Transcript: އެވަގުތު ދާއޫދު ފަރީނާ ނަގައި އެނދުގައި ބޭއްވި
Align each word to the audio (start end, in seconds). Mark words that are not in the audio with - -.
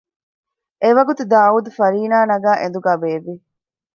އެވަގުތު 0.81 1.23
ދާއޫދު 1.31 1.71
ފަރީނާ 1.79 2.17
ނަގައި 2.31 2.59
އެނދުގައި 2.61 2.99
ބޭއްވި 3.01 3.33